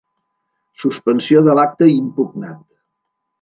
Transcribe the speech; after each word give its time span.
Suspensió 0.83 1.43
de 1.49 1.55
l'acte 1.59 1.91
impugnat. 1.99 2.59